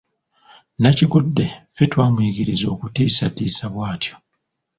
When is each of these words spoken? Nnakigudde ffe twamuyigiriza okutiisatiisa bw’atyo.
Nnakigudde 0.77 1.45
ffe 1.73 1.85
twamuyigiriza 1.91 2.65
okutiisatiisa 2.75 3.65
bw’atyo. 3.73 4.15